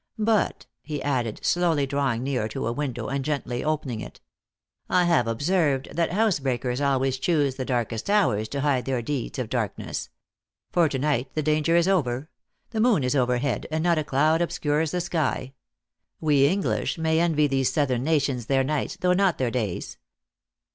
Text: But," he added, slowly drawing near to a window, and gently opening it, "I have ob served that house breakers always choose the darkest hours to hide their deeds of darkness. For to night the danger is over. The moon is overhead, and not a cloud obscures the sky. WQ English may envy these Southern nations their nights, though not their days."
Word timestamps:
But," 0.17 0.65
he 0.81 0.99
added, 1.03 1.45
slowly 1.45 1.85
drawing 1.85 2.23
near 2.23 2.47
to 2.47 2.65
a 2.65 2.71
window, 2.73 3.07
and 3.07 3.23
gently 3.23 3.63
opening 3.63 3.99
it, 4.01 4.19
"I 4.89 5.03
have 5.03 5.27
ob 5.27 5.43
served 5.43 5.95
that 5.95 6.11
house 6.13 6.39
breakers 6.39 6.81
always 6.81 7.19
choose 7.19 7.53
the 7.53 7.65
darkest 7.65 8.09
hours 8.09 8.47
to 8.49 8.61
hide 8.61 8.85
their 8.85 9.03
deeds 9.03 9.37
of 9.37 9.47
darkness. 9.47 10.09
For 10.71 10.89
to 10.89 10.97
night 10.97 11.31
the 11.35 11.43
danger 11.43 11.75
is 11.75 11.87
over. 11.87 12.31
The 12.71 12.81
moon 12.81 13.03
is 13.03 13.15
overhead, 13.15 13.67
and 13.69 13.83
not 13.83 13.99
a 13.99 14.03
cloud 14.03 14.41
obscures 14.41 14.89
the 14.89 15.01
sky. 15.01 15.53
WQ 16.19 16.45
English 16.45 16.97
may 16.97 17.19
envy 17.19 17.45
these 17.45 17.71
Southern 17.71 18.03
nations 18.03 18.47
their 18.47 18.63
nights, 18.63 18.95
though 18.99 19.13
not 19.13 19.37
their 19.37 19.51
days." 19.51 19.99